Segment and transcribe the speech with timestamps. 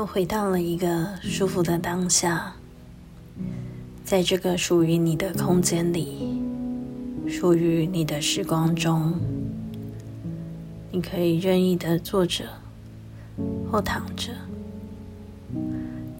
[0.00, 2.54] 又回到了一个舒服的当下，
[4.02, 6.40] 在这个属于你的空间里，
[7.28, 9.12] 属于你的时光中，
[10.90, 12.46] 你可以任意的坐着
[13.70, 14.32] 或躺着，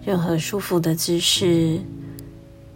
[0.05, 1.81] 任何舒服的姿势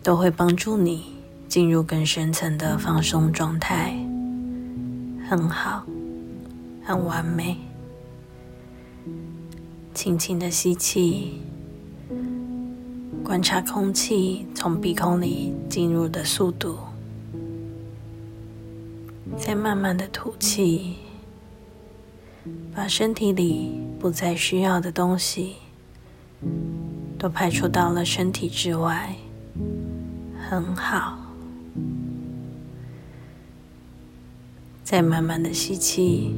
[0.03, 1.05] 都会帮助你
[1.47, 3.95] 进入更深层的放松状态，
[5.29, 5.85] 很好，
[6.83, 7.59] 很完美。
[9.95, 11.41] 轻轻的吸气，
[13.23, 16.77] 观察空气从鼻孔里进入的速度，
[19.39, 20.97] 再慢慢的吐气，
[22.75, 25.55] 把身体里不再需要的东西
[27.17, 29.15] 都排除到了身体之外，
[30.51, 31.17] 很好。
[34.83, 36.35] 再慢慢的吸气，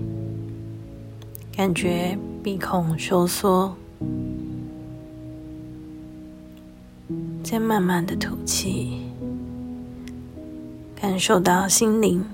[1.56, 2.16] 感觉。
[2.46, 3.74] 鼻孔收缩，
[7.42, 9.00] 再慢慢的吐气，
[10.94, 12.24] 感受到心灵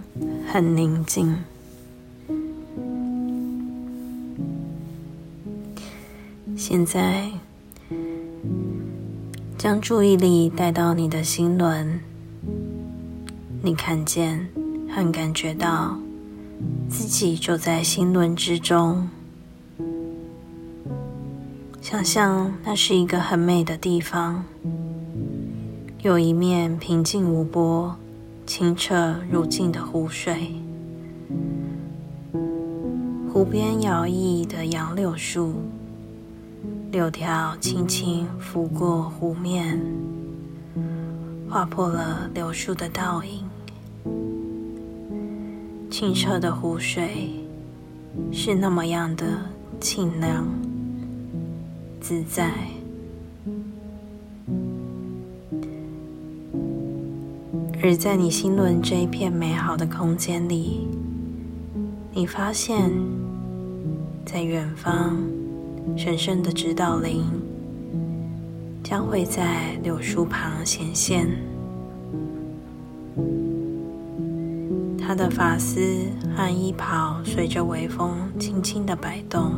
[0.47, 1.35] 很宁静。
[6.59, 7.31] 现在，
[9.57, 12.01] 将注意力带到你的心轮，
[13.63, 14.47] 你看见
[14.91, 15.97] 和感觉到
[16.91, 19.09] 自己就在心轮之中。
[21.83, 24.44] 想象那是一个很美的地方，
[26.00, 27.97] 有一面平静无波、
[28.47, 30.55] 清澈如镜的湖水，
[33.33, 35.55] 湖边摇曳的杨柳树，
[36.92, 39.84] 柳条轻轻拂过湖面，
[41.50, 43.42] 划破了柳树的倒影。
[45.91, 47.28] 清澈的湖水
[48.30, 49.26] 是那么样的
[49.81, 50.47] 清凉。
[52.03, 52.51] 自在，
[57.81, 60.89] 而在你心轮这一片美好的空间里，
[62.13, 62.91] 你发现，
[64.27, 65.17] 在远方，
[65.97, 67.23] 神圣的指导灵
[68.83, 71.29] 将会在柳树旁显现，
[74.99, 75.81] 他的发丝
[76.34, 79.53] 和衣袍随着微风轻轻的摆动。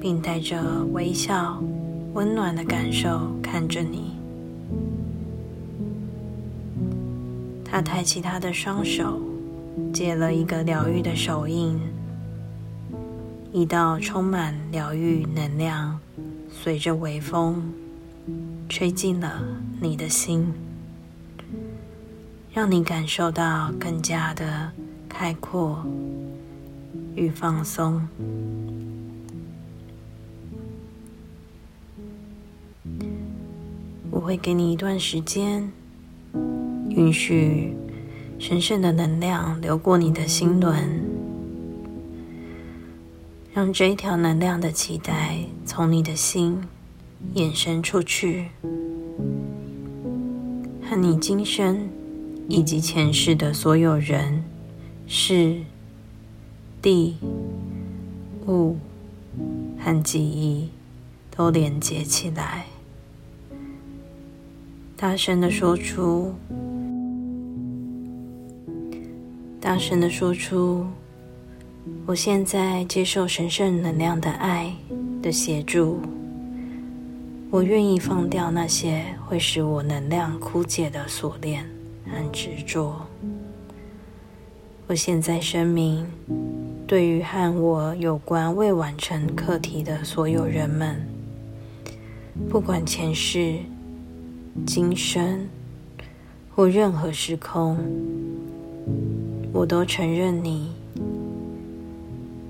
[0.00, 1.62] 并带着微笑、
[2.14, 4.16] 温暖的感受看着你。
[7.64, 9.20] 他抬起他的双手，
[9.92, 11.78] 结了一个疗愈的手印。
[13.52, 15.98] 一道充满疗愈能量，
[16.50, 17.62] 随着微风
[18.68, 19.42] 吹进了
[19.80, 20.52] 你的心，
[22.52, 24.70] 让你感受到更加的
[25.08, 25.84] 开阔
[27.16, 28.06] 与放松。
[34.20, 35.72] 我会给你一段时间，
[36.90, 37.74] 允许
[38.38, 40.76] 神圣的能量流过你的心轮，
[43.54, 46.62] 让这一条能量的脐带从你的心
[47.32, 48.48] 延伸出去，
[50.82, 51.88] 和你今生
[52.46, 54.44] 以及前世的所有人、
[55.06, 55.62] 事、
[56.82, 57.16] 地、
[58.46, 58.76] 物
[59.78, 60.68] 和记忆
[61.34, 62.66] 都连接起来。
[65.00, 66.30] 大声的说出，
[69.58, 70.84] 大声的说出，
[72.04, 74.70] 我现在接受神圣能量的爱
[75.22, 76.00] 的协助。
[77.50, 81.64] 我愿意放掉那些会使我能量枯竭的锁链
[82.04, 83.00] 和执着。
[84.86, 86.06] 我现在声明，
[86.86, 91.00] 对于和我有关未完成课题的所有人们，
[92.50, 93.60] 不管前世。
[94.66, 95.48] 今生
[96.54, 97.78] 或任何时空，
[99.52, 100.72] 我都承认你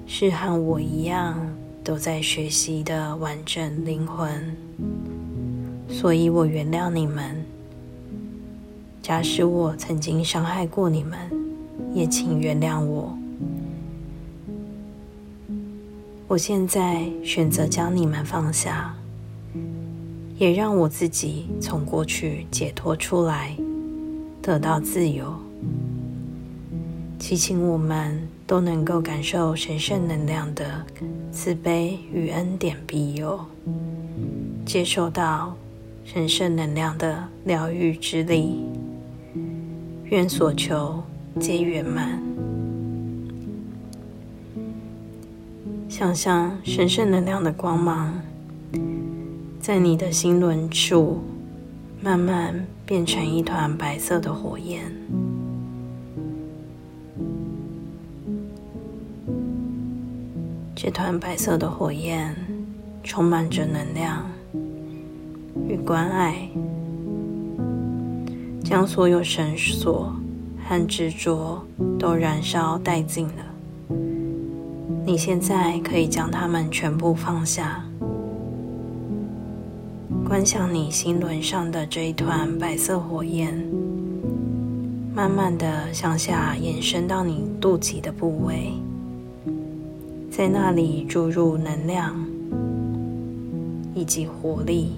[0.07, 1.39] 是和我一样
[1.85, 4.57] 都在学习的完整灵魂，
[5.89, 7.45] 所以我原谅你们。
[9.03, 11.19] 假使我曾经伤害过你们，
[11.95, 13.17] 也请原谅我。
[16.29, 18.95] 我现在选择将你们放下。
[20.41, 23.55] 也让我自己从过去解脱出来，
[24.41, 25.35] 得到自由。
[27.19, 30.83] 祈请我们都能够感受神圣能量的
[31.31, 33.39] 慈悲与恩典庇佑，
[34.65, 35.55] 接受到
[36.07, 38.65] 神圣能量的疗愈之力。
[40.05, 41.03] 愿所求
[41.39, 42.19] 皆圆满。
[45.87, 48.19] 想象神圣能量的光芒。
[49.61, 51.21] 在你的心轮处
[52.01, 54.91] 慢慢变成一团白色的火焰。
[60.75, 62.35] 这团白色的火焰
[63.05, 64.25] 充满着能量
[65.69, 66.49] 与关爱，
[68.65, 70.11] 将所有绳索
[70.67, 71.63] 和执着
[71.99, 73.45] 都燃烧殆尽了。
[75.05, 77.85] 你现在可以将它们全部放下，
[80.31, 83.53] 观想你心轮上的这一团白色火焰，
[85.13, 88.71] 慢慢的向下延伸到你肚脐的部位。
[90.31, 92.15] 在那里注入能量
[93.93, 94.93] 以及活力，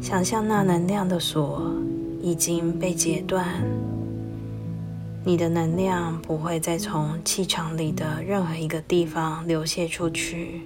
[0.00, 1.74] 想象那能量的锁
[2.22, 3.44] 已经被截断，
[5.24, 10.60] 你的能量不会再从气场里的任何一个地方流泻出去。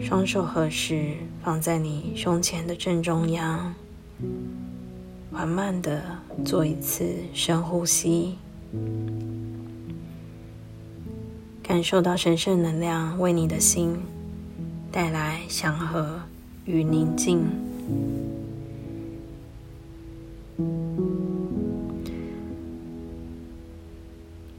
[0.00, 3.74] 双手合十，放在你胸前的正中央，
[5.30, 6.02] 缓慢的
[6.44, 7.04] 做一次
[7.34, 8.36] 深呼吸。
[11.62, 13.96] 感受到神圣能量为你的心
[14.90, 16.20] 带来祥和
[16.64, 17.44] 与宁静。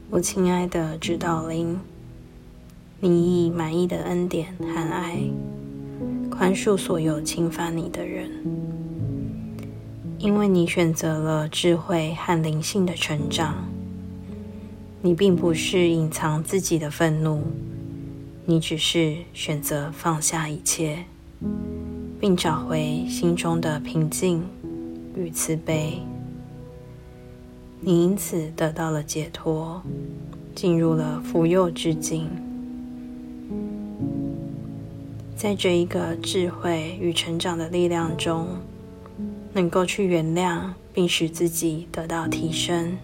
[0.08, 1.78] 我亲爱的指导灵，
[3.04, 5.18] 你以满意的恩典和爱
[6.30, 8.30] 宽恕所有侵犯你的人，
[10.18, 13.56] 因为你选择了智慧和灵性的成长。
[15.00, 17.42] 你并不是隐藏自己的愤怒，
[18.44, 21.04] 你只是选择放下一切，
[22.20, 24.44] 并找回心中的平静
[25.16, 25.98] 与慈悲。
[27.80, 29.82] 你因此得到了解脱，
[30.54, 32.30] 进入了福佑之境。
[35.42, 38.46] 在这一个智慧与成长的力量中，
[39.52, 42.96] 能够去原谅，并使自己得到提升。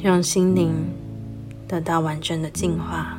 [0.00, 0.72] 让心灵
[1.66, 3.18] 得到完整的净化。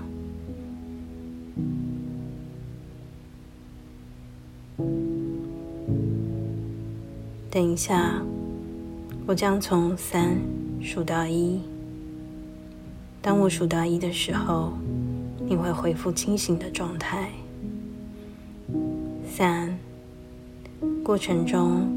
[7.51, 8.21] 等一下，
[9.25, 10.37] 我将从三
[10.81, 11.59] 数到一。
[13.21, 14.71] 当我数到一的时候，
[15.47, 17.29] 你会恢复清醒的状态。
[19.29, 19.75] 三，
[21.03, 21.87] 过程中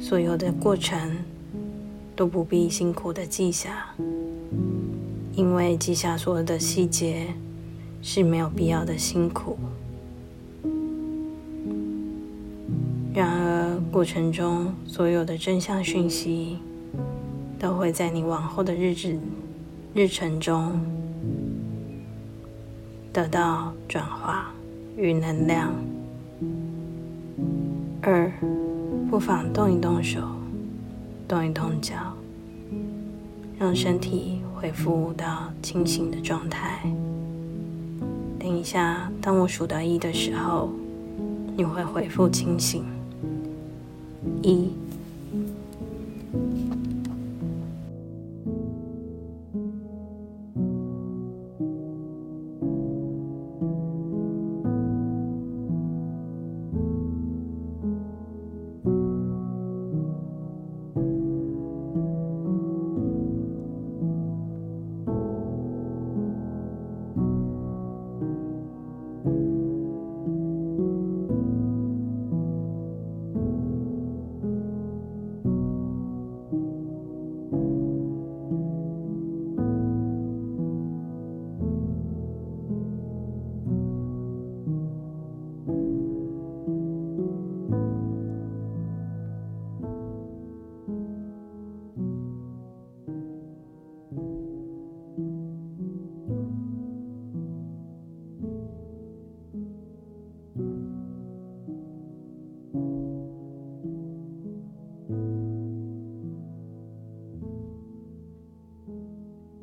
[0.00, 1.16] 所有的过程。
[2.14, 3.86] 都不必辛苦的记下，
[5.34, 7.28] 因为记下所有的细节
[8.02, 9.56] 是没有必要的辛苦。
[13.14, 16.58] 然而，过程中所有的真相讯息
[17.58, 19.18] 都会在你往后的日子、
[19.94, 20.78] 日程中
[23.12, 24.50] 得到转化
[24.96, 25.72] 与能量。
[28.00, 28.32] 二，
[29.10, 30.20] 不妨动一动手。
[31.28, 31.94] 动一动脚，
[33.58, 36.82] 让身体恢复到清醒的状态。
[38.38, 40.68] 等一下，当我数到一的时候，
[41.56, 42.84] 你会恢复清醒。
[44.42, 44.70] 一。